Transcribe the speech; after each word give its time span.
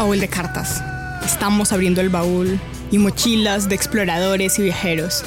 a 0.00 0.04
Baúl 0.04 0.18
de 0.18 0.28
Cartas. 0.28 0.82
Estamos 1.22 1.74
abriendo 1.74 2.00
el 2.00 2.08
baúl 2.08 2.58
y 2.90 2.96
mochilas 2.96 3.68
de 3.68 3.74
exploradores 3.74 4.58
y 4.58 4.62
viajeros, 4.62 5.22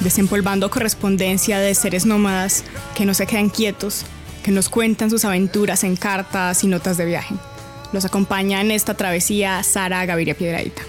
desempolvando 0.00 0.70
correspondencia 0.70 1.58
de 1.60 1.74
seres 1.74 2.04
nómadas 2.04 2.62
que 2.94 3.06
no 3.06 3.14
se 3.14 3.26
quedan 3.26 3.48
quietos, 3.48 4.04
que 4.44 4.50
nos 4.50 4.68
cuentan 4.68 5.08
sus 5.08 5.24
aventuras 5.24 5.82
en 5.82 5.96
cartas 5.96 6.62
y 6.62 6.66
notas 6.66 6.98
de 6.98 7.06
viaje. 7.06 7.36
Los 7.94 8.04
acompaña 8.04 8.60
en 8.60 8.70
esta 8.70 8.92
travesía 8.92 9.62
Sara 9.62 10.04
Gaviria 10.04 10.34
Piedradita. 10.34 10.82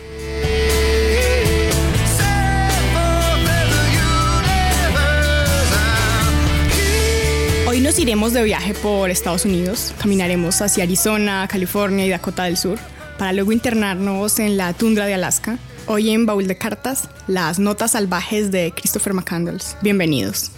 Hoy 7.70 7.80
nos 7.80 7.98
iremos 8.00 8.34
de 8.34 8.44
viaje 8.44 8.74
por 8.74 9.10
Estados 9.10 9.46
Unidos, 9.46 9.94
caminaremos 9.98 10.62
hacia 10.62 10.84
Arizona, 10.84 11.48
California 11.50 12.06
y 12.06 12.10
Dakota 12.10 12.44
del 12.44 12.58
Sur, 12.58 12.78
para 13.20 13.34
luego 13.34 13.52
internarnos 13.52 14.40
en 14.40 14.58
la 14.58 14.74
tundra 14.74 15.06
de 15.06 15.14
Alaska. 15.14 15.60
Hoy 15.88 16.10
en 16.10 16.26
Baúl 16.26 16.48
de 16.48 16.58
Cartas, 16.58 17.10
las 17.28 17.60
notas 17.60 17.92
salvajes 17.92 18.50
de 18.50 18.72
Christopher 18.74 19.14
McCandles. 19.14 19.76
Bienvenidos. 19.82 20.52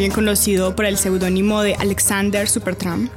También 0.00 0.14
conocido 0.14 0.74
por 0.74 0.86
el 0.86 0.96
seudónimo 0.96 1.60
de 1.60 1.74
Alexander 1.74 2.48
Supertramp. 2.48 3.12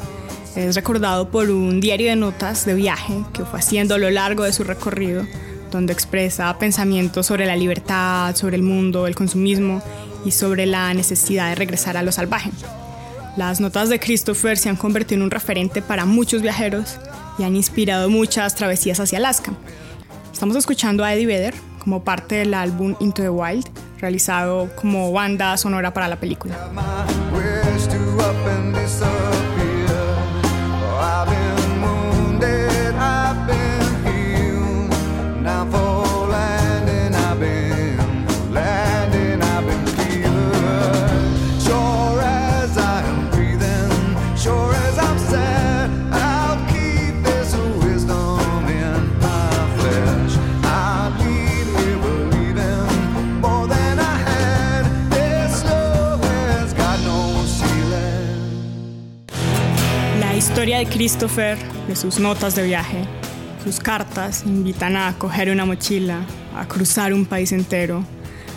Es 0.57 0.75
recordado 0.75 1.29
por 1.29 1.49
un 1.49 1.79
diario 1.79 2.09
de 2.09 2.17
notas 2.17 2.65
de 2.65 2.73
viaje 2.73 3.23
que 3.31 3.45
fue 3.45 3.59
haciendo 3.59 3.95
a 3.95 3.97
lo 3.97 4.09
largo 4.09 4.43
de 4.43 4.51
su 4.51 4.65
recorrido, 4.65 5.25
donde 5.71 5.93
expresa 5.93 6.59
pensamientos 6.59 7.25
sobre 7.25 7.45
la 7.45 7.55
libertad, 7.55 8.35
sobre 8.35 8.57
el 8.57 8.63
mundo, 8.63 9.07
el 9.07 9.15
consumismo 9.15 9.81
y 10.25 10.31
sobre 10.31 10.65
la 10.65 10.93
necesidad 10.93 11.47
de 11.47 11.55
regresar 11.55 11.95
a 11.95 12.03
lo 12.03 12.11
salvaje. 12.11 12.51
Las 13.37 13.61
notas 13.61 13.87
de 13.87 14.01
Christopher 14.01 14.57
se 14.57 14.67
han 14.67 14.75
convertido 14.75 15.19
en 15.19 15.23
un 15.23 15.31
referente 15.31 15.81
para 15.81 16.03
muchos 16.03 16.41
viajeros 16.41 16.97
y 17.39 17.43
han 17.43 17.55
inspirado 17.55 18.09
muchas 18.09 18.55
travesías 18.55 18.99
hacia 18.99 19.19
Alaska. 19.19 19.53
Estamos 20.33 20.57
escuchando 20.57 21.05
a 21.05 21.13
Eddie 21.13 21.27
Vedder 21.27 21.53
como 21.79 22.03
parte 22.03 22.35
del 22.35 22.53
álbum 22.53 22.97
Into 22.99 23.21
the 23.21 23.29
Wild 23.29 23.72
realizado 24.03 24.69
como 24.75 25.13
banda 25.13 25.55
sonora 25.55 25.93
para 25.93 26.09
la 26.09 26.17
película. 26.17 26.55
De 60.71 60.85
Christopher, 60.85 61.57
de 61.89 61.95
sus 61.95 62.19
notas 62.19 62.55
de 62.55 62.63
viaje, 62.63 63.03
sus 63.65 63.81
cartas 63.81 64.43
invitan 64.45 64.95
a 64.95 65.13
coger 65.17 65.49
una 65.49 65.65
mochila, 65.65 66.21
a 66.55 66.65
cruzar 66.65 67.13
un 67.13 67.25
país 67.25 67.51
entero, 67.51 68.05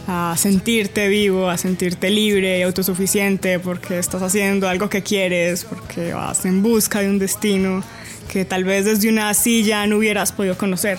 a 0.07 0.37
sentirte 0.39 1.09
vivo, 1.09 1.51
a 1.51 1.59
sentirte 1.59 2.09
libre 2.09 2.61
y 2.61 2.63
autosuficiente 2.63 3.59
porque 3.59 3.99
estás 3.99 4.23
haciendo 4.23 4.69
algo 4.69 4.89
que 4.89 5.03
quieres, 5.03 5.65
porque 5.65 6.15
vas 6.15 6.45
en 6.45 6.63
busca 6.63 7.01
de 7.01 7.11
un 7.11 7.19
destino 7.19 7.83
que 8.31 8.45
tal 8.45 8.63
vez 8.63 8.85
desde 8.85 9.09
una 9.09 9.35
silla 9.35 9.85
no 9.89 9.97
hubieras 9.97 10.31
podido 10.31 10.57
conocer. 10.57 10.99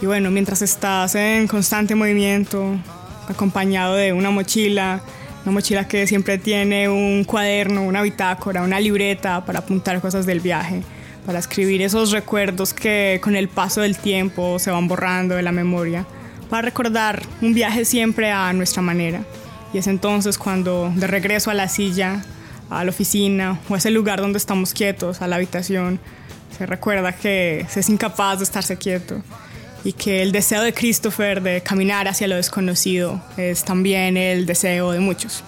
Y 0.00 0.06
bueno, 0.06 0.30
mientras 0.30 0.62
estás 0.62 1.16
en 1.16 1.48
constante 1.48 1.96
movimiento, 1.96 2.76
acompañado 3.28 3.96
de 3.96 4.12
una 4.12 4.30
mochila, 4.30 5.02
una 5.46 5.52
mochila 5.52 5.86
que 5.86 6.08
siempre 6.08 6.38
tiene 6.38 6.88
un 6.88 7.22
cuaderno, 7.22 7.84
una 7.84 8.02
bitácora, 8.02 8.62
una 8.62 8.80
libreta 8.80 9.44
para 9.44 9.60
apuntar 9.60 10.00
cosas 10.00 10.26
del 10.26 10.40
viaje, 10.40 10.82
para 11.24 11.38
escribir 11.38 11.82
esos 11.82 12.10
recuerdos 12.10 12.74
que 12.74 13.20
con 13.22 13.36
el 13.36 13.48
paso 13.48 13.80
del 13.80 13.96
tiempo 13.96 14.58
se 14.58 14.72
van 14.72 14.88
borrando 14.88 15.36
de 15.36 15.44
la 15.44 15.52
memoria, 15.52 16.04
para 16.50 16.62
recordar 16.62 17.22
un 17.42 17.54
viaje 17.54 17.84
siempre 17.84 18.32
a 18.32 18.52
nuestra 18.54 18.82
manera. 18.82 19.22
Y 19.72 19.78
es 19.78 19.86
entonces 19.86 20.36
cuando 20.36 20.92
de 20.96 21.06
regreso 21.06 21.48
a 21.48 21.54
la 21.54 21.68
silla, 21.68 22.24
a 22.68 22.82
la 22.82 22.90
oficina 22.90 23.60
o 23.68 23.76
a 23.76 23.78
ese 23.78 23.92
lugar 23.92 24.20
donde 24.20 24.38
estamos 24.38 24.74
quietos, 24.74 25.22
a 25.22 25.28
la 25.28 25.36
habitación, 25.36 26.00
se 26.58 26.66
recuerda 26.66 27.12
que 27.12 27.64
se 27.68 27.80
es 27.80 27.88
incapaz 27.88 28.38
de 28.38 28.44
estarse 28.44 28.78
quieto 28.78 29.22
y 29.86 29.92
que 29.92 30.20
el 30.20 30.32
deseo 30.32 30.62
de 30.62 30.74
Christopher 30.74 31.40
de 31.40 31.62
caminar 31.62 32.08
hacia 32.08 32.26
lo 32.26 32.34
desconocido 32.34 33.22
es 33.36 33.64
también 33.64 34.16
el 34.16 34.44
deseo 34.44 34.90
de 34.90 34.98
muchos. 34.98 35.44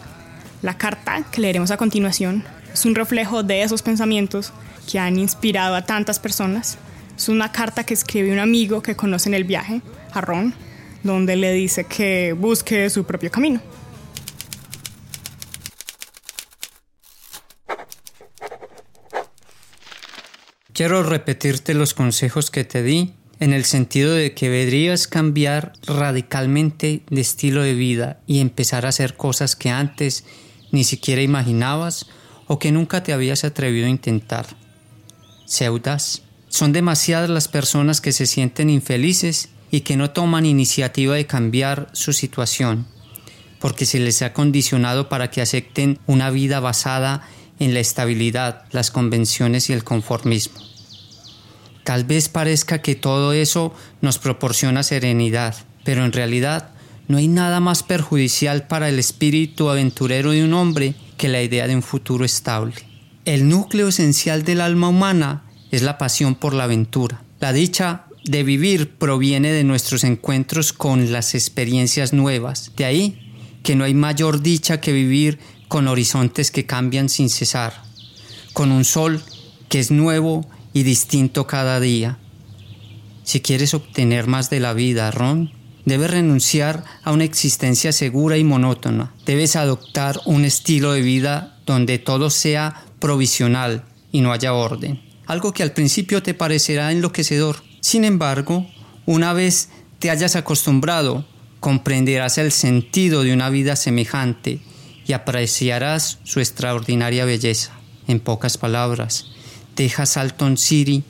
La 0.63 0.79
carta 0.79 1.25
que 1.33 1.41
leeremos 1.41 1.73
a 1.73 1.77
continuación 1.77 2.45
es 2.73 2.85
un 2.85 2.95
reflejo 2.95 3.43
de 3.43 3.63
esos 3.63 3.83
pensamientos 3.83 4.53
que 4.89 5.01
han 5.01 5.19
inspirado 5.19 5.75
a 5.75 5.85
tantas 5.85 6.21
personas. 6.21 6.79
Es 7.17 7.29
una 7.29 7.51
carta 7.51 7.83
que 7.83 7.95
escribe 7.95 8.33
un 8.33 8.39
amigo 8.39 8.81
que 8.81 8.95
conoce 8.95 9.29
en 9.29 9.35
el 9.35 9.43
viaje, 9.43 9.83
a 10.13 10.21
Ron, 10.21 10.55
donde 11.03 11.35
le 11.35 11.53
dice 11.53 11.83
que 11.83 12.33
busque 12.33 12.89
su 12.91 13.03
propio 13.03 13.33
camino. 13.33 13.61
Quiero 20.73 21.03
repetirte 21.03 21.75
los 21.75 21.93
consejos 21.93 22.53
que 22.53 22.63
te 22.63 22.85
di 22.85 23.18
en 23.41 23.53
el 23.53 23.65
sentido 23.65 24.15
de 24.15 24.35
que 24.35 24.51
deberías 24.51 25.07
cambiar 25.07 25.73
radicalmente 25.87 27.03
de 27.09 27.21
estilo 27.21 27.63
de 27.63 27.75
vida 27.75 28.21
y 28.27 28.41
empezar 28.41 28.85
a 28.85 28.91
hacer 28.91 29.17
cosas 29.17 29.55
que 29.55 29.71
antes 29.71 30.25
ni 30.73 30.85
siquiera 30.85 31.23
imaginabas 31.23 32.07
o 32.47 32.59
que 32.59 32.73
nunca 32.73 33.03
te 33.03 33.13
habías 33.13 33.45
atrevido 33.45 33.87
a 33.87 33.91
intentar. 33.91 34.47
Seudas. 35.45 36.23
Son 36.49 36.73
demasiadas 36.73 37.29
las 37.29 37.47
personas 37.47 38.01
que 38.01 38.13
se 38.13 38.27
sienten 38.27 38.71
infelices 38.71 39.51
y 39.71 39.83
que 39.83 39.97
no 39.97 40.11
toman 40.11 40.47
iniciativa 40.47 41.15
de 41.15 41.27
cambiar 41.27 41.91
su 41.93 42.15
situación, 42.15 42.87
porque 43.61 43.85
se 43.85 44.01
les 44.01 44.23
ha 44.23 44.33
condicionado 44.33 45.11
para 45.11 45.31
que 45.31 45.43
acepten 45.43 45.99
una 46.07 46.31
vida 46.31 46.59
basada 46.59 47.29
en 47.59 47.75
la 47.75 47.81
estabilidad, 47.81 48.65
las 48.73 48.91
convenciones 48.91 49.69
y 49.69 49.75
el 49.75 49.85
conformismo. 49.85 50.68
Tal 51.89 52.05
vez 52.05 52.29
parezca 52.29 52.83
que 52.83 52.97
todo 52.97 53.33
eso 53.33 53.73
nos 54.03 54.19
proporciona 54.19 54.83
serenidad, 54.83 55.55
pero 55.85 56.05
en 56.05 56.13
realidad 56.13 56.69
no 57.07 57.17
hay 57.17 57.29
nada 57.29 57.61
más 57.61 57.83
perjudicial 57.83 58.67
para 58.67 58.91
el 58.91 58.99
espíritu 58.99 59.71
aventurero 59.71 60.33
de 60.33 60.45
un 60.45 60.53
hombre 60.53 60.95
que 61.17 61.29
la 61.29 61.43
idea 61.43 61.67
de 61.67 61.75
un 61.75 61.83
futuro 61.83 62.27
estable. 62.27 62.75
El 63.25 63.49
núcleo 63.49 63.89
esencial 63.89 64.45
del 64.45 64.61
alma 64.61 64.91
humana 64.91 65.45
es 65.71 65.81
la 65.81 65.97
pasión 65.97 66.35
por 66.35 66.53
la 66.53 66.65
aventura. 66.65 67.23
La 67.41 67.55
dicha 67.55 68.05
de 68.23 68.43
vivir 68.43 68.91
proviene 68.91 69.51
de 69.51 69.65
nuestros 69.65 70.05
encuentros 70.05 70.75
con 70.75 71.11
las 71.11 71.35
experiencias 71.35 72.13
nuevas. 72.13 72.71
De 72.77 72.85
ahí 72.85 73.33
que 73.63 73.77
no 73.77 73.85
hay 73.85 73.95
mayor 73.95 74.43
dicha 74.43 74.79
que 74.79 74.93
vivir 74.93 75.39
con 75.69 75.89
horizontes 75.89 76.51
que 76.51 76.67
cambian 76.67 77.09
sin 77.09 77.31
cesar, 77.31 77.83
con 78.53 78.73
un 78.73 78.85
sol 78.85 79.23
que 79.71 79.79
es 79.79 79.91
nuevo 79.91 80.47
y 80.73 80.83
distinto 80.83 81.47
cada 81.47 81.81
día. 81.81 82.19
Si 83.25 83.41
quieres 83.41 83.75
obtener 83.75 84.27
más 84.27 84.51
de 84.51 84.61
la 84.61 84.73
vida, 84.73 85.11
Ron, 85.11 85.53
Debes 85.89 86.11
renunciar 86.11 86.85
a 87.03 87.13
una 87.13 87.25
existencia 87.25 87.93
segura 87.93 88.37
y 88.37 88.45
monótona. 88.45 89.15
Debes 89.25 89.57
adoptar 89.57 90.21
un 90.27 90.45
estilo 90.45 90.93
de 90.93 91.01
vida 91.01 91.57
donde 91.65 91.99
todo 91.99 92.29
sea 92.29 92.85
provisional 93.01 93.87
y 94.13 94.21
no 94.21 94.35
haya 94.35 94.53
orden. 94.53 95.01
Algo 95.25 95.55
que 95.55 95.63
al 95.63 95.73
principio 95.73 96.23
te 96.23 96.35
parecerá 96.35 96.93
enloquecedor. 96.93 97.63
Sin 97.81 98.05
embargo, 98.05 98.67
una 99.07 99.33
vez 99.33 99.71
te 99.99 100.11
hayas 100.11 100.37
acostumbrado, 100.37 101.25
comprenderás 101.59 102.37
el 102.37 102.53
sentido 102.53 103.23
de 103.23 103.33
una 103.33 103.49
vida 103.49 103.75
semejante 103.75 104.61
y 105.07 105.15
apreciarás 105.15 106.19
su 106.23 106.41
extraordinaria 106.41 107.25
belleza. 107.25 107.73
En 108.07 108.21
pocas 108.21 108.59
palabras, 108.59 109.25
deja 109.85 110.07
Salton 110.07 110.59
City 110.59 111.05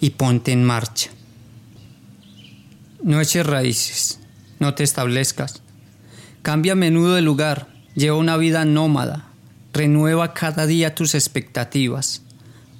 y 0.00 0.10
ponte 0.10 0.52
en 0.52 0.62
marcha. 0.62 1.10
No 3.02 3.20
eches 3.20 3.46
raíces, 3.46 4.20
no 4.58 4.74
te 4.74 4.84
establezcas. 4.84 5.62
Cambia 6.42 6.72
a 6.72 6.76
menudo 6.76 7.14
de 7.14 7.22
lugar, 7.22 7.68
lleva 7.94 8.18
una 8.18 8.36
vida 8.36 8.66
nómada, 8.66 9.30
renueva 9.72 10.34
cada 10.34 10.66
día 10.66 10.94
tus 10.94 11.14
expectativas. 11.14 12.22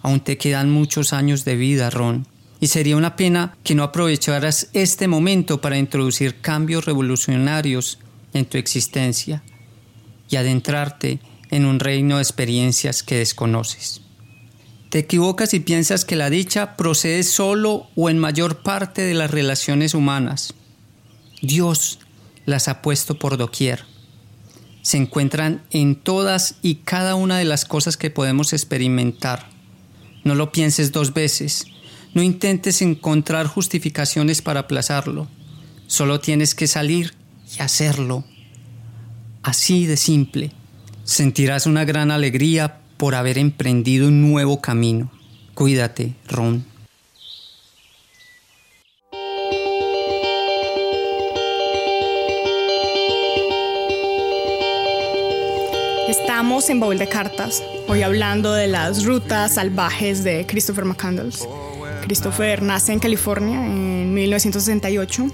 Aún 0.03 0.21
te 0.21 0.37
quedan 0.37 0.71
muchos 0.71 1.15
años 1.15 1.45
de 1.47 1.57
vida, 1.57 1.89
Ron, 1.89 2.27
y 2.61 2.67
sería 2.67 2.99
una 2.99 3.17
pena 3.17 3.57
que 3.65 3.75
no 3.75 3.83
aprovecharas 3.83 4.69
este 4.75 5.09
momento 5.09 5.63
para 5.63 5.79
introducir 5.79 6.41
cambios 6.43 6.85
revolucionarios 6.85 7.99
en 8.35 8.45
tu 8.45 8.59
existencia 8.59 9.43
y 10.29 10.37
adentrarte 10.37 11.21
en 11.51 11.65
un 11.65 11.81
reino 11.81 12.17
de 12.17 12.23
experiencias 12.23 13.03
que 13.03 13.17
desconoces. 13.17 14.03
Te 14.91 14.99
equivocas 14.99 15.55
y 15.55 15.61
piensas 15.61 16.05
que 16.05 16.17
la 16.17 16.31
dicha 16.31 16.77
procede 16.77 17.23
solo 17.23 17.87
o 17.95 18.11
en 18.11 18.19
mayor 18.19 18.63
parte 18.63 19.03
de 19.03 19.15
las 19.15 19.31
relaciones 19.31 19.95
humanas. 19.95 20.53
Dios 21.43 22.01
las 22.45 22.67
ha 22.67 22.83
puesto 22.83 23.17
por 23.17 23.37
doquier. 23.37 23.85
Se 24.83 24.97
encuentran 24.97 25.63
en 25.71 25.95
todas 25.95 26.57
y 26.61 26.77
cada 26.77 27.15
una 27.15 27.39
de 27.39 27.45
las 27.45 27.65
cosas 27.65 27.97
que 27.97 28.11
podemos 28.11 28.53
experimentar. 28.53 29.49
No 30.25 30.35
lo 30.35 30.51
pienses 30.51 30.91
dos 30.91 31.15
veces. 31.15 31.67
No 32.13 32.23
intentes 32.23 32.83
encontrar 32.83 33.47
justificaciones 33.47 34.43
para 34.43 34.61
aplazarlo. 34.61 35.29
Solo 35.87 36.19
tienes 36.19 36.57
que 36.57 36.67
salir 36.67 37.15
y 37.57 37.63
hacerlo. 37.63 38.25
Así 39.45 39.87
de 39.87 39.97
simple. 39.97 40.51
Sentirás 41.05 41.67
una 41.67 41.85
gran 41.85 42.11
alegría 42.11 42.80
por 43.01 43.15
haber 43.15 43.39
emprendido 43.39 44.09
un 44.09 44.21
nuevo 44.21 44.61
camino. 44.61 45.11
Cuídate, 45.55 46.13
Ron. 46.29 46.67
Estamos 56.11 56.69
en 56.69 56.81
Baúl 56.81 56.99
de 56.99 57.09
Cartas, 57.09 57.63
hoy 57.89 58.03
hablando 58.03 58.53
de 58.53 58.67
las 58.67 59.07
rutas 59.07 59.55
salvajes 59.55 60.23
de 60.23 60.45
Christopher 60.47 60.85
McCandles. 60.85 61.49
Christopher 62.03 62.61
nace 62.61 62.93
en 62.93 62.99
California 62.99 63.65
en 63.65 64.13
1968. 64.13 65.27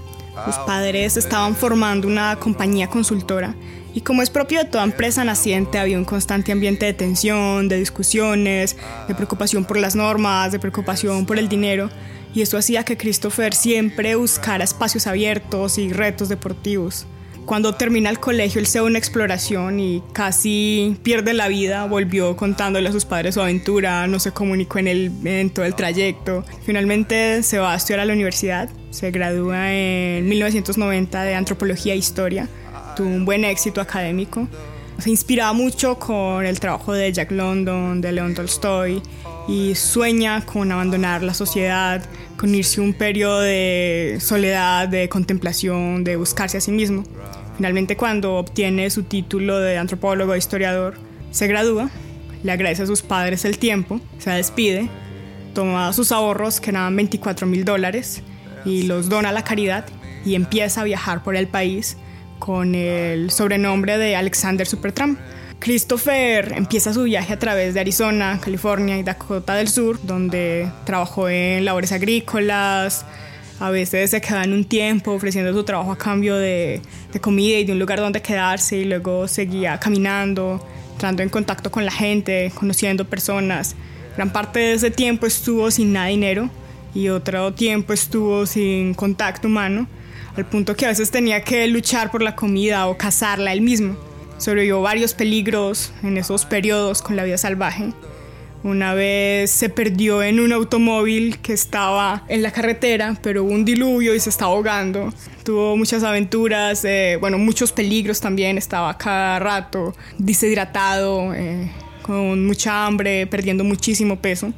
Sus 0.44 0.54
padres 0.66 1.16
estaban 1.16 1.56
formando 1.56 2.06
una 2.06 2.36
compañía 2.36 2.88
consultora 2.88 3.56
y 3.96 4.02
como 4.02 4.20
es 4.20 4.28
propio 4.28 4.58
de 4.58 4.66
toda 4.66 4.84
empresa 4.84 5.24
naciente, 5.24 5.78
había 5.78 5.96
un 5.96 6.04
constante 6.04 6.52
ambiente 6.52 6.84
de 6.84 6.92
tensión, 6.92 7.66
de 7.66 7.78
discusiones, 7.78 8.76
de 9.08 9.14
preocupación 9.14 9.64
por 9.64 9.78
las 9.78 9.96
normas, 9.96 10.52
de 10.52 10.58
preocupación 10.58 11.24
por 11.24 11.38
el 11.38 11.48
dinero. 11.48 11.88
Y 12.34 12.42
esto 12.42 12.58
hacía 12.58 12.84
que 12.84 12.98
Christopher 12.98 13.54
siempre 13.54 14.14
buscara 14.14 14.64
espacios 14.64 15.06
abiertos 15.06 15.78
y 15.78 15.94
retos 15.94 16.28
deportivos. 16.28 17.06
Cuando 17.46 17.74
termina 17.74 18.10
el 18.10 18.20
colegio, 18.20 18.60
él 18.60 18.66
se 18.66 18.80
va 18.80 18.84
a 18.84 18.90
una 18.90 18.98
exploración 18.98 19.80
y 19.80 20.02
casi 20.12 20.98
pierde 21.02 21.32
la 21.32 21.48
vida. 21.48 21.86
Volvió 21.86 22.36
contándole 22.36 22.90
a 22.90 22.92
sus 22.92 23.06
padres 23.06 23.36
su 23.36 23.40
aventura, 23.40 24.06
no 24.08 24.20
se 24.20 24.30
comunicó 24.30 24.78
en, 24.78 24.88
el, 24.88 25.10
en 25.24 25.48
todo 25.48 25.64
el 25.64 25.74
trayecto. 25.74 26.44
Finalmente 26.66 27.42
se 27.42 27.58
va 27.58 27.72
a 27.72 27.76
a 27.76 28.04
la 28.04 28.12
universidad, 28.12 28.68
se 28.90 29.10
gradúa 29.10 29.72
en 29.72 30.28
1990 30.28 31.22
de 31.22 31.34
Antropología 31.34 31.94
e 31.94 31.96
Historia 31.96 32.46
tuvo 32.96 33.08
un 33.08 33.24
buen 33.24 33.44
éxito 33.44 33.80
académico. 33.80 34.48
Se 34.98 35.10
inspiraba 35.10 35.52
mucho 35.52 35.98
con 35.98 36.44
el 36.44 36.58
trabajo 36.58 36.94
de 36.94 37.12
Jack 37.12 37.30
London, 37.30 38.00
de 38.00 38.12
León 38.12 38.34
Tolstoy, 38.34 39.02
y 39.46 39.74
sueña 39.74 40.44
con 40.44 40.72
abandonar 40.72 41.22
la 41.22 41.34
sociedad, 41.34 42.04
con 42.36 42.54
irse 42.54 42.80
un 42.80 42.94
periodo 42.94 43.40
de 43.40 44.16
soledad, 44.20 44.88
de 44.88 45.08
contemplación, 45.08 46.02
de 46.02 46.16
buscarse 46.16 46.56
a 46.56 46.60
sí 46.60 46.72
mismo. 46.72 47.04
Finalmente, 47.56 47.96
cuando 47.96 48.36
obtiene 48.36 48.90
su 48.90 49.04
título 49.04 49.58
de 49.58 49.78
antropólogo 49.78 50.34
e 50.34 50.38
historiador, 50.38 50.94
se 51.30 51.46
gradúa, 51.46 51.90
le 52.42 52.52
agradece 52.52 52.82
a 52.82 52.86
sus 52.86 53.02
padres 53.02 53.44
el 53.44 53.58
tiempo, 53.58 54.00
se 54.18 54.30
despide, 54.30 54.88
toma 55.54 55.92
sus 55.92 56.10
ahorros, 56.10 56.60
que 56.60 56.70
eran 56.70 56.96
24 56.96 57.46
mil 57.46 57.64
dólares, 57.64 58.22
y 58.64 58.82
los 58.82 59.08
dona 59.08 59.28
a 59.28 59.32
la 59.32 59.44
caridad 59.44 59.86
y 60.24 60.34
empieza 60.34 60.80
a 60.80 60.84
viajar 60.84 61.22
por 61.22 61.36
el 61.36 61.46
país 61.46 61.96
con 62.38 62.74
el 62.74 63.30
sobrenombre 63.30 63.98
de 63.98 64.16
Alexander 64.16 64.66
Supertramp. 64.66 65.18
Christopher 65.58 66.52
empieza 66.56 66.92
su 66.92 67.04
viaje 67.04 67.32
a 67.32 67.38
través 67.38 67.74
de 67.74 67.80
Arizona, 67.80 68.38
California 68.42 68.98
y 68.98 69.02
Dakota 69.02 69.54
del 69.54 69.68
Sur, 69.68 69.98
donde 70.02 70.70
trabajó 70.84 71.28
en 71.28 71.64
labores 71.64 71.92
agrícolas, 71.92 73.06
a 73.58 73.70
veces 73.70 74.10
se 74.10 74.20
quedaba 74.20 74.44
en 74.44 74.52
un 74.52 74.64
tiempo 74.64 75.12
ofreciendo 75.12 75.52
su 75.52 75.64
trabajo 75.64 75.90
a 75.90 75.96
cambio 75.96 76.36
de, 76.36 76.82
de, 77.12 77.20
comida 77.20 77.58
y 77.58 77.64
de 77.64 77.72
un 77.72 77.78
lugar 77.78 78.00
donde 78.00 78.20
quedarse 78.20 78.76
y 78.76 78.84
luego 78.84 79.28
seguía 79.28 79.80
caminando, 79.80 80.64
entrando 80.92 81.22
en 81.22 81.30
contacto 81.30 81.70
con 81.70 81.84
la 81.84 81.92
gente, 81.92 82.52
conociendo 82.54 83.06
personas. 83.06 83.74
Gran 84.16 84.30
parte 84.30 84.58
de 84.58 84.72
ese 84.74 84.90
tiempo 84.90 85.26
estuvo 85.26 85.70
sin 85.70 85.92
nada 85.94 86.06
de 86.06 86.12
dinero 86.12 86.50
y 86.94 87.08
otro 87.08 87.54
tiempo 87.54 87.92
estuvo 87.92 88.44
sin 88.46 88.92
contacto 88.94 89.48
humano 89.48 89.86
al 90.36 90.44
punto 90.44 90.76
que 90.76 90.84
a 90.84 90.88
veces 90.88 91.10
tenía 91.10 91.42
que 91.42 91.66
luchar 91.66 92.10
por 92.10 92.22
la 92.22 92.36
comida 92.36 92.86
o 92.88 92.96
cazarla 92.96 93.52
él 93.52 93.62
mismo. 93.62 93.96
Sobrevivió 94.38 94.82
varios 94.82 95.14
peligros 95.14 95.92
en 96.02 96.18
esos 96.18 96.44
periodos 96.44 97.00
con 97.00 97.16
la 97.16 97.24
vida 97.24 97.38
salvaje. 97.38 97.92
Una 98.62 98.94
vez 98.94 99.50
se 99.50 99.68
perdió 99.68 100.22
en 100.22 100.40
un 100.40 100.52
automóvil 100.52 101.38
que 101.38 101.52
estaba 101.52 102.24
en 102.28 102.42
la 102.42 102.50
carretera, 102.50 103.16
pero 103.22 103.44
hubo 103.44 103.52
un 103.52 103.64
diluvio 103.64 104.14
y 104.14 104.20
se 104.20 104.28
estaba 104.28 104.52
ahogando. 104.52 105.12
Tuvo 105.44 105.76
muchas 105.76 106.02
aventuras, 106.02 106.84
eh, 106.84 107.16
bueno, 107.20 107.38
muchos 107.38 107.72
peligros 107.72 108.20
también. 108.20 108.58
Estaba 108.58 108.98
cada 108.98 109.38
rato 109.38 109.94
deshidratado, 110.18 111.32
eh, 111.32 111.70
con 112.02 112.44
mucha 112.46 112.86
hambre, 112.86 113.26
perdiendo 113.26 113.64
muchísimo 113.64 114.16
peso. 114.16 114.52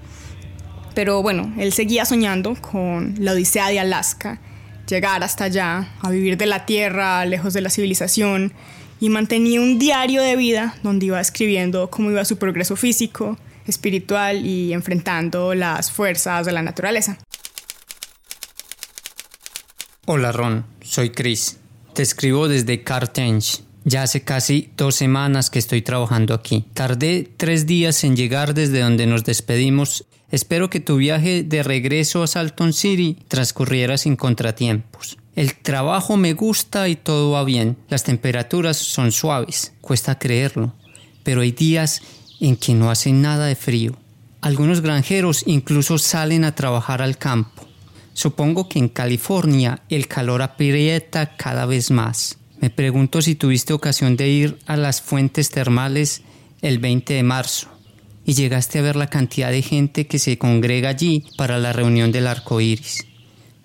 Pero 0.95 1.23
bueno, 1.23 1.53
él 1.59 1.73
seguía 1.73 2.05
soñando 2.05 2.57
con 2.57 3.14
la 3.19 3.33
Odisea 3.33 3.69
de 3.69 3.79
Alaska 3.79 4.41
llegar 4.88 5.23
hasta 5.23 5.45
allá, 5.45 5.95
a 6.00 6.11
vivir 6.11 6.37
de 6.37 6.47
la 6.47 6.66
tierra, 6.66 7.25
lejos 7.25 7.52
de 7.52 7.61
la 7.61 7.71
civilización, 7.71 8.52
y 9.00 9.11
mantenía 9.11 9.61
un 9.61 9.78
diario 9.78 10.23
de 10.23 10.37
vida 10.37 10.75
donde 10.83 11.07
iba 11.07 11.21
escribiendo 11.21 11.90
cómo 11.90 12.11
iba 12.11 12.25
su 12.25 12.38
progreso 12.38 12.75
físico, 12.75 13.38
espiritual 13.66 14.45
y 14.45 14.73
enfrentando 14.73 15.54
las 15.54 15.92
fuerzas 15.92 16.47
de 16.47 16.52
la 16.52 16.62
naturaleza. 16.62 17.18
Hola 20.07 20.33
Ron, 20.33 20.64
soy 20.83 21.11
Chris. 21.11 21.59
Te 21.92 22.02
escribo 22.02 22.49
desde 22.49 22.83
Carthage. 22.83 23.68
Ya 23.88 24.02
hace 24.02 24.21
casi 24.21 24.71
dos 24.76 24.97
semanas 24.97 25.49
que 25.49 25.59
estoy 25.59 25.80
trabajando 25.80 26.35
aquí. 26.35 26.66
Tardé 26.75 27.26
tres 27.37 27.66
días 27.66 28.04
en 28.04 28.16
llegar 28.16 28.52
desde 28.52 28.80
donde 28.80 29.07
nos 29.07 29.25
despedimos 29.25 30.04
Espero 30.30 30.68
que 30.68 30.80
tu 30.80 30.97
viaje 30.97 31.42
de 31.42 31.62
regreso 31.62 32.23
a 32.23 32.26
Salton 32.26 32.75
City 32.75 33.16
transcurriera 33.28 33.97
sin 33.97 34.14
contratiempos. 34.14 35.16
El 35.35 35.54
trabajo 35.54 36.18
me 36.18 36.35
gusta 36.35 36.88
y 36.88 36.97
todo 36.97 37.30
va 37.30 37.45
bien. 37.45 37.78
Las 37.88 38.04
temperaturas 38.04 38.76
son 38.76 39.11
suaves, 39.11 39.73
cuesta 39.80 40.18
creerlo, 40.18 40.75
pero 41.23 41.40
hay 41.40 41.52
días 41.52 42.02
en 42.40 42.57
que 42.57 42.75
no 42.75 42.90
hace 42.90 43.12
nada 43.12 43.47
de 43.47 43.57
frío. 43.57 43.97
Algunos 44.42 44.83
granjeros 44.83 45.45
incluso 45.47 45.97
salen 45.97 46.45
a 46.45 46.54
trabajar 46.54 47.00
al 47.00 47.16
campo. 47.16 47.66
Supongo 48.12 48.68
que 48.68 48.78
en 48.78 48.88
California 48.88 49.80
el 49.88 50.09
calor 50.09 50.42
aprieta 50.42 51.37
cada 51.37 51.64
vez 51.64 51.90
más. 51.90 52.38
Me 52.61 52.71
pregunto 52.71 53.23
si 53.23 53.35
tuviste 53.35 53.73
ocasión 53.73 54.17
de 54.17 54.29
ir 54.29 54.59
a 54.67 54.77
las 54.77 55.00
fuentes 55.00 55.50
termales 55.50 56.23
el 56.61 56.79
20 56.79 57.15
de 57.15 57.23
marzo 57.23 57.69
y 58.25 58.35
llegaste 58.35 58.79
a 58.79 58.83
ver 58.83 58.97
la 58.97 59.07
cantidad 59.07 59.50
de 59.50 59.62
gente 59.62 60.07
que 60.07 60.19
se 60.19 60.38
congrega 60.38 60.88
allí 60.88 61.25
para 61.37 61.59
la 61.59 61.73
reunión 61.73 62.11
del 62.11 62.27
arco 62.27 62.61
iris. 62.61 63.07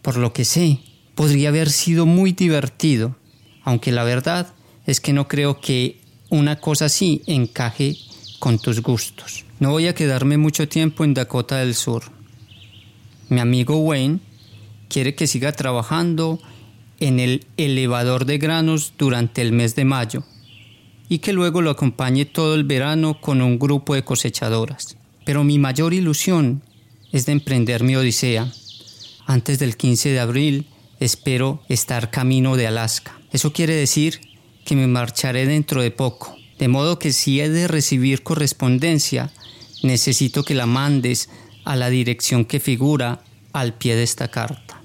Por 0.01 0.17
lo 0.17 0.31
que 0.31 0.45
sé, 0.45 0.79
podría 1.15 1.49
haber 1.49 1.69
sido 1.71 2.05
muy 2.05 2.33
divertido, 2.33 3.15
aunque 3.63 3.91
la 3.91 4.03
verdad 4.03 4.53
es 4.85 5.01
que 5.01 5.11
no 5.11 5.27
creo 5.27 5.59
que 5.59 5.99
una 6.29 6.59
cosa 6.59 6.85
así 6.85 7.23
encaje 7.25 7.97
con 8.39 8.59
tus 8.59 8.81
gustos. 8.81 9.45
No 9.59 9.71
voy 9.71 9.87
a 9.87 9.95
quedarme 9.95 10.37
mucho 10.37 10.67
tiempo 10.67 11.03
en 11.03 11.13
Dakota 11.13 11.57
del 11.57 11.73
Sur. 11.73 12.03
Mi 13.29 13.39
amigo 13.39 13.77
Wayne 13.77 14.19
quiere 14.87 15.15
que 15.15 15.27
siga 15.27 15.51
trabajando 15.51 16.39
en 17.03 17.19
el 17.19 17.45
elevador 17.57 18.23
de 18.23 18.37
granos 18.37 18.93
durante 18.97 19.41
el 19.41 19.51
mes 19.51 19.75
de 19.75 19.83
mayo 19.83 20.23
y 21.09 21.19
que 21.19 21.33
luego 21.33 21.61
lo 21.61 21.69
acompañe 21.69 22.23
todo 22.23 22.55
el 22.55 22.63
verano 22.63 23.19
con 23.19 23.41
un 23.41 23.59
grupo 23.59 23.93
de 23.93 24.05
cosechadoras. 24.05 24.95
Pero 25.25 25.43
mi 25.43 25.59
mayor 25.59 25.93
ilusión 25.93 26.61
es 27.11 27.25
de 27.25 27.33
emprender 27.33 27.83
mi 27.83 27.97
odisea. 27.97 28.49
Antes 29.25 29.59
del 29.59 29.75
15 29.75 30.09
de 30.11 30.19
abril 30.21 30.67
espero 31.01 31.61
estar 31.67 32.09
camino 32.09 32.55
de 32.55 32.67
Alaska. 32.67 33.19
Eso 33.33 33.51
quiere 33.51 33.75
decir 33.75 34.21
que 34.63 34.77
me 34.77 34.87
marcharé 34.87 35.45
dentro 35.45 35.81
de 35.81 35.91
poco. 35.91 36.37
De 36.57 36.69
modo 36.69 36.99
que 36.99 37.11
si 37.11 37.41
he 37.41 37.49
de 37.49 37.67
recibir 37.67 38.23
correspondencia, 38.23 39.29
necesito 39.81 40.45
que 40.45 40.55
la 40.55 40.67
mandes 40.67 41.29
a 41.65 41.75
la 41.75 41.89
dirección 41.89 42.45
que 42.45 42.61
figura 42.61 43.25
al 43.51 43.73
pie 43.73 43.97
de 43.97 44.03
esta 44.03 44.29
carta. 44.29 44.82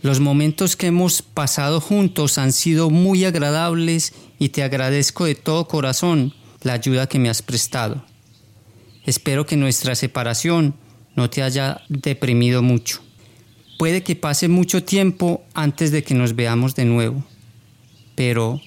Los 0.00 0.20
momentos 0.20 0.76
que 0.76 0.86
hemos 0.86 1.22
pasado 1.22 1.80
juntos 1.80 2.38
han 2.38 2.52
sido 2.52 2.88
muy 2.88 3.24
agradables 3.24 4.12
y 4.38 4.50
te 4.50 4.62
agradezco 4.62 5.24
de 5.24 5.34
todo 5.34 5.66
corazón 5.66 6.34
la 6.62 6.74
ayuda 6.74 7.08
que 7.08 7.18
me 7.18 7.28
has 7.28 7.42
prestado. 7.42 8.04
Espero 9.04 9.44
que 9.44 9.56
nuestra 9.56 9.96
separación 9.96 10.74
no 11.16 11.30
te 11.30 11.42
haya 11.42 11.82
deprimido 11.88 12.62
mucho. 12.62 13.00
Puede 13.76 14.04
que 14.04 14.14
pase 14.14 14.46
mucho 14.46 14.84
tiempo 14.84 15.42
antes 15.54 15.90
de 15.90 16.04
que 16.04 16.14
nos 16.14 16.36
veamos 16.36 16.76
de 16.76 16.84
nuevo, 16.84 17.24
pero 18.14 18.60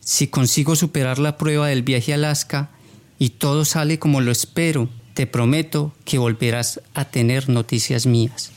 si 0.00 0.26
consigo 0.26 0.74
superar 0.74 1.20
la 1.20 1.38
prueba 1.38 1.68
del 1.68 1.82
viaje 1.82 2.12
a 2.12 2.16
Alaska 2.16 2.70
y 3.20 3.30
todo 3.30 3.64
sale 3.64 4.00
como 4.00 4.20
lo 4.20 4.32
espero, 4.32 4.88
te 5.14 5.28
prometo 5.28 5.94
que 6.04 6.18
volverás 6.18 6.80
a 6.94 7.04
tener 7.04 7.48
noticias 7.48 8.06
mías. 8.06 8.50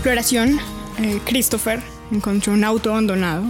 Exploración, 0.00 0.58
eh, 0.98 1.20
Christopher 1.26 1.78
encontró 2.10 2.54
un 2.54 2.64
auto 2.64 2.90
abandonado 2.90 3.44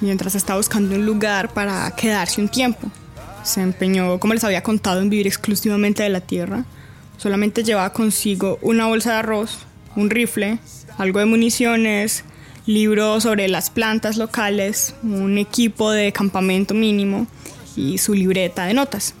mientras 0.00 0.34
estaba 0.34 0.56
buscando 0.56 0.94
un 0.94 1.04
lugar 1.04 1.52
para 1.52 1.94
quedarse 1.94 2.40
un 2.40 2.48
tiempo. 2.48 2.90
Se 3.42 3.60
empeñó, 3.60 4.18
como 4.18 4.32
les 4.32 4.42
había 4.42 4.62
contado, 4.62 5.02
en 5.02 5.10
vivir 5.10 5.26
exclusivamente 5.26 6.02
de 6.02 6.08
la 6.08 6.22
tierra. 6.22 6.64
Solamente 7.18 7.64
llevaba 7.64 7.92
consigo 7.92 8.58
una 8.62 8.86
bolsa 8.86 9.10
de 9.10 9.16
arroz, 9.18 9.66
un 9.94 10.08
rifle, 10.08 10.58
algo 10.96 11.18
de 11.18 11.26
municiones, 11.26 12.24
libros 12.64 13.24
sobre 13.24 13.46
las 13.48 13.68
plantas 13.68 14.16
locales, 14.16 14.94
un 15.02 15.36
equipo 15.36 15.90
de 15.90 16.12
campamento 16.12 16.72
mínimo 16.72 17.26
y 17.76 17.98
su 17.98 18.14
libreta 18.14 18.64
de 18.64 18.72
notas. 18.72 19.12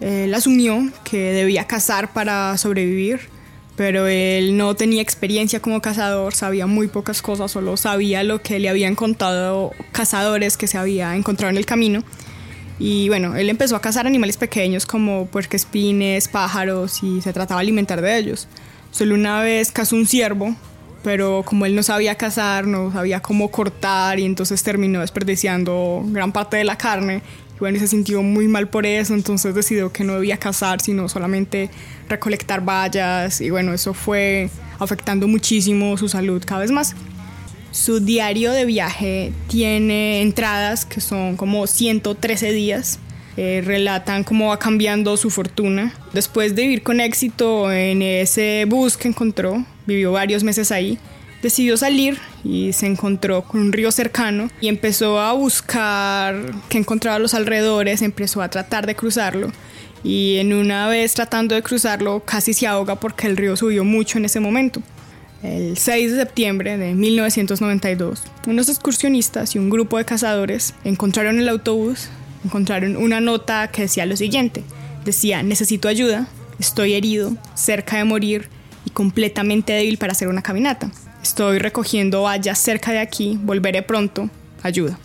Él 0.00 0.34
asumió 0.34 0.82
que 1.04 1.32
debía 1.32 1.68
cazar 1.68 2.12
para 2.12 2.58
sobrevivir 2.58 3.31
pero 3.76 4.06
él 4.06 4.56
no 4.56 4.74
tenía 4.74 5.02
experiencia 5.02 5.60
como 5.60 5.80
cazador, 5.80 6.34
sabía 6.34 6.66
muy 6.66 6.88
pocas 6.88 7.22
cosas, 7.22 7.50
solo 7.50 7.76
sabía 7.76 8.22
lo 8.22 8.42
que 8.42 8.58
le 8.58 8.68
habían 8.68 8.94
contado 8.94 9.72
cazadores 9.92 10.56
que 10.56 10.66
se 10.66 10.78
había 10.78 11.16
encontrado 11.16 11.50
en 11.50 11.56
el 11.56 11.66
camino. 11.66 12.02
Y 12.78 13.08
bueno, 13.08 13.36
él 13.36 13.48
empezó 13.48 13.76
a 13.76 13.80
cazar 13.80 14.06
animales 14.06 14.36
pequeños 14.36 14.86
como 14.86 15.26
puercoespines, 15.26 16.28
pájaros 16.28 17.02
y 17.02 17.20
se 17.20 17.32
trataba 17.32 17.60
de 17.60 17.66
alimentar 17.66 18.00
de 18.00 18.18
ellos. 18.18 18.48
Solo 18.90 19.14
una 19.14 19.40
vez 19.40 19.72
cazó 19.72 19.96
un 19.96 20.06
ciervo, 20.06 20.54
pero 21.02 21.42
como 21.44 21.64
él 21.64 21.74
no 21.74 21.82
sabía 21.82 22.16
cazar, 22.16 22.66
no 22.66 22.92
sabía 22.92 23.20
cómo 23.20 23.50
cortar 23.50 24.18
y 24.18 24.24
entonces 24.24 24.62
terminó 24.62 25.00
desperdiciando 25.00 26.02
gran 26.06 26.32
parte 26.32 26.56
de 26.58 26.64
la 26.64 26.76
carne 26.76 27.22
bueno, 27.62 27.76
y 27.76 27.80
se 27.80 27.86
sintió 27.86 28.24
muy 28.24 28.48
mal 28.48 28.68
por 28.68 28.86
eso, 28.86 29.14
entonces 29.14 29.54
decidió 29.54 29.92
que 29.92 30.02
no 30.02 30.14
debía 30.14 30.36
cazar, 30.36 30.80
sino 30.80 31.08
solamente 31.08 31.70
recolectar 32.08 32.64
bayas 32.64 33.40
y 33.40 33.50
bueno, 33.50 33.72
eso 33.72 33.94
fue 33.94 34.50
afectando 34.80 35.28
muchísimo 35.28 35.96
su 35.96 36.08
salud 36.08 36.42
cada 36.44 36.62
vez 36.62 36.72
más. 36.72 36.96
Su 37.70 38.00
diario 38.00 38.50
de 38.50 38.64
viaje 38.64 39.32
tiene 39.46 40.22
entradas 40.22 40.84
que 40.84 41.00
son 41.00 41.36
como 41.36 41.68
113 41.68 42.50
días. 42.50 42.98
Eh, 43.36 43.62
relatan 43.64 44.24
cómo 44.24 44.48
va 44.48 44.58
cambiando 44.58 45.16
su 45.16 45.30
fortuna. 45.30 45.94
Después 46.12 46.56
de 46.56 46.62
vivir 46.62 46.82
con 46.82 47.00
éxito 47.00 47.70
en 47.70 48.02
ese 48.02 48.64
bus 48.66 48.96
que 48.96 49.06
encontró, 49.06 49.64
vivió 49.86 50.10
varios 50.10 50.42
meses 50.42 50.72
ahí, 50.72 50.98
decidió 51.42 51.76
salir 51.76 52.18
y 52.44 52.72
se 52.72 52.86
encontró 52.86 53.42
con 53.42 53.60
un 53.60 53.72
río 53.72 53.92
cercano 53.92 54.50
y 54.60 54.68
empezó 54.68 55.20
a 55.20 55.32
buscar 55.32 56.52
que 56.68 56.78
encontraba 56.78 57.16
a 57.16 57.20
los 57.20 57.34
alrededores, 57.34 58.02
empezó 58.02 58.42
a 58.42 58.48
tratar 58.48 58.86
de 58.86 58.96
cruzarlo 58.96 59.52
y 60.04 60.38
en 60.38 60.52
una 60.52 60.88
vez 60.88 61.14
tratando 61.14 61.54
de 61.54 61.62
cruzarlo 61.62 62.20
casi 62.24 62.52
se 62.54 62.66
ahoga 62.66 62.96
porque 62.96 63.26
el 63.26 63.36
río 63.36 63.56
subió 63.56 63.84
mucho 63.84 64.18
en 64.18 64.24
ese 64.24 64.40
momento. 64.40 64.82
El 65.42 65.76
6 65.76 66.12
de 66.12 66.18
septiembre 66.18 66.78
de 66.78 66.94
1992, 66.94 68.22
unos 68.46 68.68
excursionistas 68.68 69.54
y 69.54 69.58
un 69.58 69.70
grupo 69.70 69.98
de 69.98 70.04
cazadores 70.04 70.74
encontraron 70.84 71.38
el 71.40 71.48
autobús, 71.48 72.08
encontraron 72.44 72.96
una 72.96 73.20
nota 73.20 73.68
que 73.68 73.82
decía 73.82 74.06
lo 74.06 74.16
siguiente, 74.16 74.62
decía 75.04 75.42
necesito 75.42 75.88
ayuda, 75.88 76.28
estoy 76.60 76.94
herido, 76.94 77.36
cerca 77.54 77.96
de 77.96 78.04
morir 78.04 78.48
y 78.84 78.90
completamente 78.90 79.72
débil 79.72 79.98
para 79.98 80.12
hacer 80.12 80.28
una 80.28 80.42
caminata. 80.42 80.92
Estoy 81.22 81.60
recogiendo 81.60 82.22
vallas 82.22 82.58
cerca 82.58 82.90
de 82.90 82.98
aquí, 82.98 83.38
volveré 83.40 83.82
pronto. 83.82 84.28
Ayuda. 84.60 84.98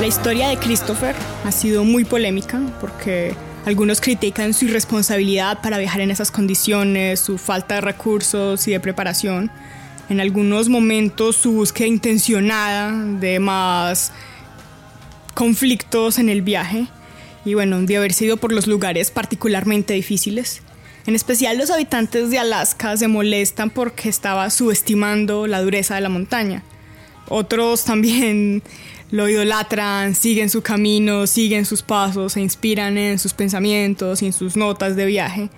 La 0.00 0.06
historia 0.08 0.48
de 0.48 0.56
Christopher 0.56 1.14
ha 1.44 1.52
sido 1.52 1.84
muy 1.84 2.04
polémica 2.04 2.60
porque 2.80 3.36
algunos 3.64 4.00
critican 4.00 4.52
su 4.54 4.64
irresponsabilidad 4.64 5.60
para 5.62 5.78
viajar 5.78 6.00
en 6.00 6.10
esas 6.10 6.32
condiciones, 6.32 7.20
su 7.20 7.38
falta 7.38 7.76
de 7.76 7.80
recursos 7.82 8.66
y 8.66 8.72
de 8.72 8.80
preparación. 8.80 9.52
En 10.08 10.20
algunos 10.20 10.68
momentos 10.68 11.36
su 11.36 11.52
búsqueda 11.52 11.86
intencionada 11.86 12.92
de 12.92 13.38
más 13.38 14.10
conflictos 15.34 16.18
en 16.18 16.28
el 16.28 16.42
viaje 16.42 16.88
y 17.44 17.54
bueno, 17.54 17.80
de 17.82 17.96
haber 17.96 18.12
sido 18.12 18.36
por 18.36 18.52
los 18.52 18.66
lugares 18.66 19.10
particularmente 19.10 19.94
difíciles. 19.94 20.62
En 21.06 21.14
especial 21.14 21.58
los 21.58 21.70
habitantes 21.70 22.30
de 22.30 22.38
Alaska 22.38 22.96
se 22.96 23.08
molestan 23.08 23.70
porque 23.70 24.08
estaba 24.08 24.48
subestimando 24.50 25.46
la 25.46 25.60
dureza 25.60 25.96
de 25.96 26.00
la 26.00 26.08
montaña. 26.08 26.62
Otros 27.28 27.84
también 27.86 28.62
lo 29.10 29.28
idolatran, 29.28 30.14
siguen 30.14 30.48
su 30.48 30.62
camino, 30.62 31.26
siguen 31.26 31.66
sus 31.66 31.82
pasos, 31.82 32.32
se 32.32 32.40
inspiran 32.40 32.96
en 32.96 33.18
sus 33.18 33.34
pensamientos 33.34 34.22
y 34.22 34.26
en 34.26 34.32
sus 34.32 34.56
notas 34.56 34.96
de 34.96 35.06
viaje 35.06 35.50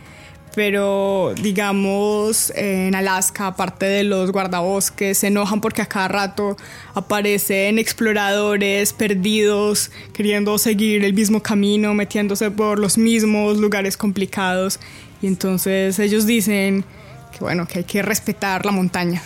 pero 0.55 1.35
digamos 1.41 2.53
en 2.57 2.95
Alaska, 2.95 3.49
aparte 3.49 3.87
de 3.87 4.05
los 4.05 4.31
guardabosques, 4.33 5.19
se 5.19 5.29
enojan 5.29 5.61
porque 5.61 5.83
a 5.83 5.87
cada 5.87 6.09
rato 6.09 6.57
aparecen 6.95 7.79
exploradores 7.79 8.93
perdidos, 8.93 9.91
queriendo 10.13 10.57
seguir 10.59 11.05
el 11.05 11.15
mismo 11.15 11.43
camino, 11.43 11.95
metiéndose 11.95 12.51
por 12.51 12.79
los 12.79 12.99
mismos 12.99 13.59
lugares 13.59 13.97
complicados. 13.97 14.81
Y 15.23 15.27
entonces 15.27 15.99
ellos 15.99 16.27
dicen 16.27 16.85
que 17.33 17.39
bueno, 17.41 17.67
que 17.67 17.81
hay 17.81 17.85
que 17.85 18.03
respetar 18.03 18.65
la 18.65 18.73
montaña. 18.73 19.23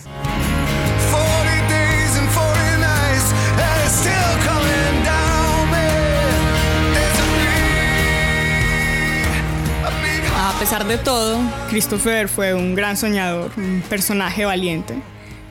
Pesar 10.78 10.98
de 10.98 11.04
todo, 11.04 11.40
Christopher 11.70 12.28
fue 12.28 12.54
un 12.54 12.76
gran 12.76 12.96
soñador, 12.96 13.50
un 13.56 13.82
personaje 13.88 14.44
valiente, 14.44 14.94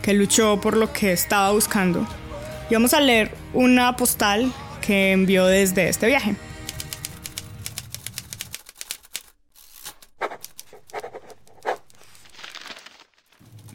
que 0.02 0.14
luchó 0.14 0.62
por 0.62 0.78
lo 0.78 0.94
que 0.94 1.12
estaba 1.12 1.52
buscando. 1.52 2.08
Y 2.70 2.76
vamos 2.76 2.94
a 2.94 3.02
leer 3.02 3.32
una 3.54 3.98
postal 3.98 4.54
que 4.80 5.12
envió 5.12 5.46
desde 5.46 5.90
este 5.90 6.08
viaje. 6.08 6.36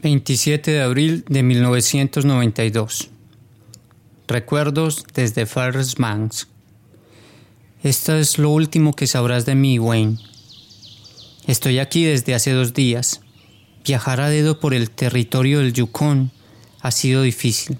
...27 0.01 0.63
de 0.63 0.81
abril 0.81 1.23
de 1.29 1.43
1992... 1.43 3.09
...recuerdos 4.27 5.05
desde 5.13 5.45
Ferris 5.45 5.97
Manx... 5.97 6.47
...esto 7.83 8.15
es 8.15 8.37
lo 8.37 8.49
último 8.49 8.93
que 8.93 9.07
sabrás 9.07 9.45
de 9.45 9.55
mí, 9.55 9.79
Wayne... 9.79 10.32
Estoy 11.45 11.79
aquí 11.79 12.05
desde 12.05 12.33
hace 12.35 12.51
dos 12.51 12.73
días. 12.73 13.19
Viajar 13.83 14.21
a 14.21 14.29
dedo 14.29 14.61
por 14.61 14.73
el 14.73 14.89
territorio 14.89 15.59
del 15.59 15.73
Yukon 15.73 16.31
ha 16.79 16.91
sido 16.91 17.21
difícil, 17.21 17.79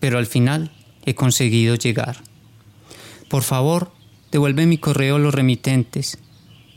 pero 0.00 0.16
al 0.16 0.24
final 0.24 0.72
he 1.04 1.14
conseguido 1.14 1.74
llegar. 1.74 2.22
Por 3.28 3.42
favor, 3.42 3.92
devuelve 4.32 4.64
mi 4.64 4.78
correo 4.78 5.16
a 5.16 5.18
los 5.18 5.34
remitentes. 5.34 6.16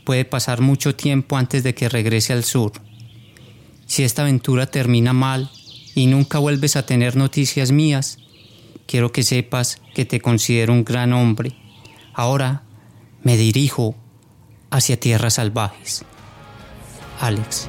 Puede 0.04 0.26
pasar 0.26 0.60
mucho 0.60 0.94
tiempo 0.94 1.38
antes 1.38 1.62
de 1.62 1.74
que 1.74 1.88
regrese 1.88 2.34
al 2.34 2.44
sur. 2.44 2.72
Si 3.86 4.02
esta 4.02 4.20
aventura 4.20 4.66
termina 4.66 5.14
mal 5.14 5.50
y 5.94 6.08
nunca 6.08 6.38
vuelves 6.38 6.76
a 6.76 6.84
tener 6.84 7.16
noticias 7.16 7.72
mías, 7.72 8.18
quiero 8.86 9.12
que 9.12 9.22
sepas 9.22 9.80
que 9.94 10.04
te 10.04 10.20
considero 10.20 10.74
un 10.74 10.84
gran 10.84 11.14
hombre. 11.14 11.56
Ahora 12.12 12.64
me 13.22 13.38
dirijo 13.38 13.94
hacia 14.70 15.00
tierras 15.00 15.34
salvajes. 15.34 16.04
Alex. 17.20 17.68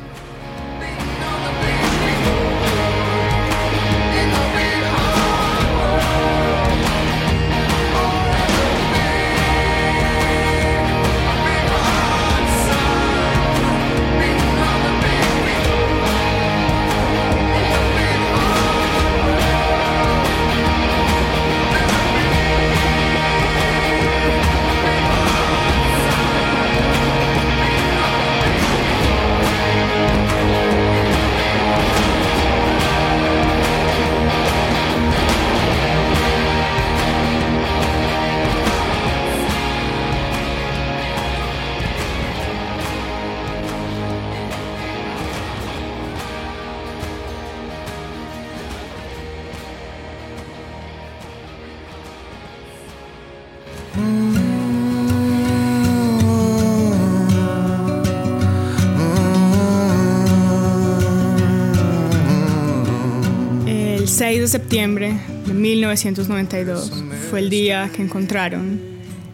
6 64.30 64.42
de 64.42 64.48
septiembre 64.48 65.20
de 65.48 65.54
1992 65.56 67.04
fue 67.32 67.40
el 67.40 67.50
día 67.50 67.90
que 67.92 68.04
encontraron 68.04 68.80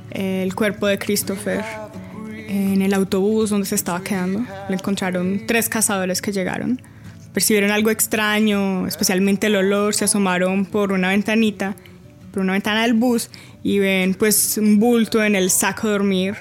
el 0.10 0.56
cuerpo 0.56 0.88
de 0.88 0.98
Christopher 0.98 1.66
en 2.48 2.82
el 2.82 2.94
autobús 2.94 3.50
donde 3.50 3.66
se 3.66 3.76
estaba 3.76 4.02
quedando. 4.02 4.46
Lo 4.70 4.74
encontraron 4.74 5.42
tres 5.48 5.68
cazadores 5.68 6.22
que 6.22 6.32
llegaron. 6.32 6.82
Percibieron 7.34 7.72
algo 7.72 7.90
extraño, 7.90 8.88
especialmente 8.88 9.48
el 9.48 9.58
olor, 9.58 9.94
se 9.94 10.06
asomaron 10.06 10.66
por 10.66 10.94
una 10.94 11.10
ventanita, 11.10 11.76
por 12.32 12.44
una 12.44 12.54
ventana 12.54 12.84
del 12.84 12.94
bus 12.94 13.30
y 13.64 13.80
ven 13.80 14.14
pues 14.14 14.58
un 14.58 14.80
bulto 14.80 15.22
en 15.22 15.36
el 15.36 15.50
saco 15.50 15.88
de 15.88 15.92
dormir. 15.92 16.36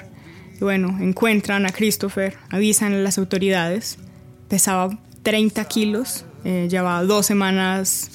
Y 0.55 0.61
bueno, 0.61 0.97
encuentran 1.01 1.67
a 1.67 1.71
Christopher, 1.71 2.37
avisan 2.51 2.93
a 2.93 2.99
las 2.99 3.19
autoridades. 3.19 3.99
Pesaba 4.47 4.97
30 5.25 5.65
kilos, 5.65 6.25
eh, 6.45 6.69
llevaba 6.71 7.03
dos 7.03 7.27
semanas 7.27 8.13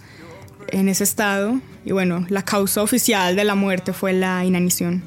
en 0.71 0.89
ese 0.89 1.03
estado 1.03 1.59
y 1.85 1.91
bueno, 1.91 2.25
la 2.29 2.43
causa 2.43 2.81
oficial 2.81 3.35
de 3.35 3.43
la 3.43 3.55
muerte 3.55 3.93
fue 3.93 4.13
la 4.13 4.43
inanición. 4.45 5.03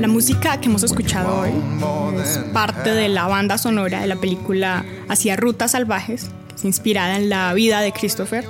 La 0.00 0.08
música 0.08 0.60
que 0.60 0.68
hemos 0.68 0.82
escuchado 0.82 1.40
hoy 1.40 1.50
es 2.20 2.38
parte 2.52 2.90
de 2.90 3.08
la 3.08 3.26
banda 3.26 3.58
sonora 3.58 4.00
de 4.00 4.06
la 4.06 4.16
película 4.16 4.84
Hacia 5.08 5.36
Rutas 5.36 5.72
Salvajes, 5.72 6.30
que 6.48 6.54
es 6.56 6.64
inspirada 6.64 7.16
en 7.16 7.28
la 7.28 7.52
vida 7.54 7.80
de 7.80 7.92
Christopher. 7.92 8.44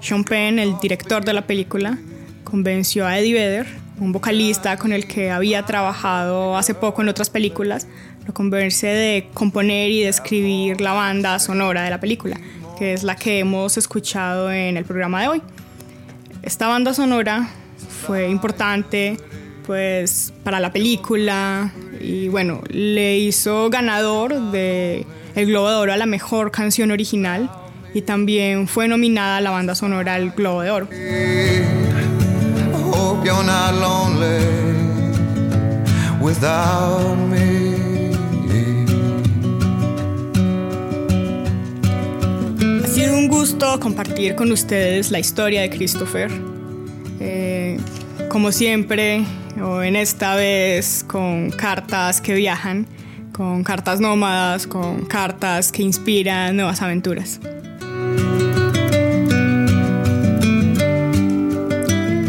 Sean 0.00 0.24
Penn, 0.24 0.58
el 0.58 0.78
director 0.78 1.24
de 1.24 1.32
la 1.32 1.46
película, 1.46 1.98
convenció 2.44 3.06
a 3.06 3.18
Eddie 3.18 3.34
Vedder, 3.34 3.66
un 3.98 4.12
vocalista 4.12 4.76
con 4.76 4.92
el 4.92 5.06
que 5.06 5.30
había 5.30 5.64
trabajado 5.64 6.56
hace 6.56 6.74
poco 6.74 7.02
en 7.02 7.08
otras 7.08 7.30
películas, 7.30 7.86
lo 8.26 8.32
convence 8.32 8.86
de 8.86 9.28
componer 9.34 9.90
y 9.90 10.02
de 10.02 10.08
escribir 10.08 10.80
la 10.80 10.92
banda 10.92 11.38
sonora 11.38 11.82
de 11.82 11.90
la 11.90 12.00
película, 12.00 12.38
que 12.78 12.92
es 12.92 13.02
la 13.02 13.16
que 13.16 13.40
hemos 13.40 13.76
escuchado 13.76 14.50
en 14.50 14.76
el 14.76 14.84
programa 14.84 15.22
de 15.22 15.28
hoy. 15.28 15.42
Esta 16.42 16.68
banda 16.68 16.94
sonora 16.94 17.48
fue 18.06 18.28
importante 18.28 19.18
pues 19.66 20.32
para 20.42 20.60
la 20.60 20.72
película 20.72 21.72
y 22.00 22.28
bueno, 22.28 22.62
le 22.68 23.18
hizo 23.18 23.70
ganador 23.70 24.50
de 24.50 25.06
el 25.34 25.46
Globo 25.46 25.70
de 25.70 25.76
Oro 25.76 25.92
a 25.92 25.96
la 25.96 26.06
mejor 26.06 26.50
canción 26.50 26.90
original 26.90 27.50
y 27.94 28.02
también 28.02 28.68
fue 28.68 28.88
nominada 28.88 29.38
a 29.38 29.40
la 29.40 29.50
banda 29.50 29.74
sonora 29.74 30.14
al 30.14 30.32
Globo 30.32 30.62
de 30.62 30.70
Oro. 30.70 30.88
Un 43.24 43.30
gusto 43.30 43.80
compartir 43.80 44.34
con 44.34 44.52
ustedes 44.52 45.10
la 45.10 45.18
historia 45.18 45.62
de 45.62 45.70
Christopher. 45.70 46.30
Eh, 47.20 47.78
como 48.28 48.52
siempre, 48.52 49.24
o 49.62 49.82
en 49.82 49.96
esta 49.96 50.34
vez 50.34 51.02
con 51.06 51.50
cartas 51.50 52.20
que 52.20 52.34
viajan, 52.34 52.86
con 53.32 53.64
cartas 53.64 53.98
nómadas, 53.98 54.66
con 54.66 55.06
cartas 55.06 55.72
que 55.72 55.82
inspiran 55.82 56.54
nuevas 56.54 56.82
aventuras. 56.82 57.40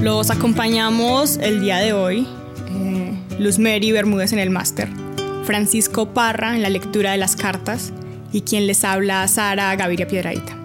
Los 0.02 0.30
acompañamos 0.32 1.38
el 1.42 1.60
día 1.60 1.80
de 1.80 1.92
hoy, 1.92 2.26
eh, 2.70 3.14
Luz 3.38 3.60
Mary 3.60 3.92
Bermúdez 3.92 4.32
en 4.32 4.40
el 4.40 4.50
máster, 4.50 4.88
Francisco 5.44 6.14
Parra 6.14 6.56
en 6.56 6.62
la 6.62 6.70
lectura 6.70 7.12
de 7.12 7.18
las 7.18 7.36
cartas 7.36 7.92
y 8.32 8.42
quien 8.42 8.66
les 8.66 8.86
habla 8.86 9.28
Sara 9.28 9.76
Gaviria 9.76 10.08
Piedraíta. 10.08 10.65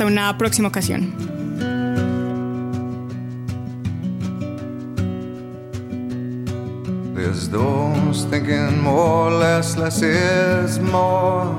Hasta 0.00 0.10
una 0.10 0.38
próxima 0.38 0.68
ocasión. 0.68 1.12
There's 7.14 7.50
those 7.50 8.24
thinking 8.30 8.80
more, 8.80 9.30
less, 9.30 9.76
less 9.76 10.00
is 10.00 10.78
more. 10.78 11.54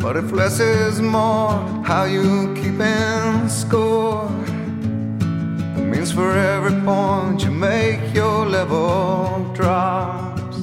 But 0.00 0.16
if 0.16 0.30
less 0.30 0.60
is 0.60 1.00
more, 1.00 1.58
how 1.82 2.04
you 2.04 2.54
keeping 2.54 3.48
score? 3.48 4.30
It 5.76 5.86
means 5.90 6.12
for 6.12 6.30
every 6.38 6.80
point 6.82 7.42
you 7.42 7.50
make, 7.50 8.14
your 8.14 8.46
level 8.46 9.50
drops. 9.52 10.58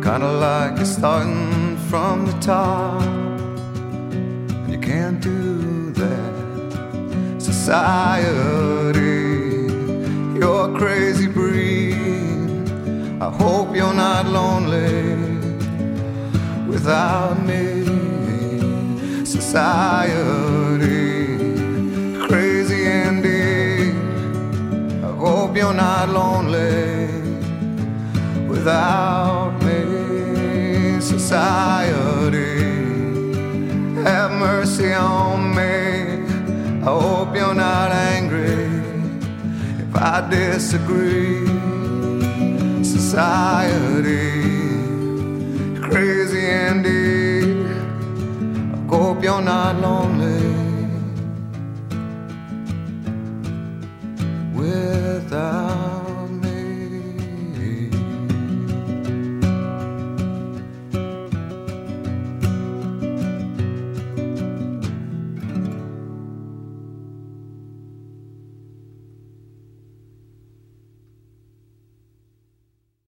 Kinda 0.00 0.30
like 0.38 0.76
you're 0.76 0.86
starting 0.86 1.76
from 1.90 2.26
the 2.26 2.38
top. 2.38 3.17
Society 7.68 9.28
crazy 10.78 11.26
breed. 11.26 11.92
I 13.20 13.28
hope 13.30 13.76
you're 13.76 13.92
not 13.92 14.24
lonely 14.24 15.14
without 16.66 17.36
me. 17.44 17.84
Society, 19.26 20.86
crazy 22.26 22.84
indeed. 22.86 23.94
I 25.04 25.12
hope 25.24 25.54
you're 25.54 25.74
not 25.74 26.08
lonely 26.08 27.08
without 28.48 29.52
me. 29.62 31.00
Society, 31.02 32.62
have 34.04 34.30
mercy 34.30 34.94
on 34.94 35.54
me. 35.54 35.87
I 36.88 36.90
hope 36.90 37.36
you're 37.36 37.54
not 37.54 37.92
angry 37.92 38.64
if 39.84 39.94
I 39.94 40.26
disagree. 40.30 41.46
Society, 42.82 44.32
crazy 45.82 46.46
indeed. 46.48 47.66
I 48.72 48.86
hope 48.88 49.22
you're 49.22 49.42
not 49.42 49.76
lonely 49.82 50.40
without. 54.54 55.97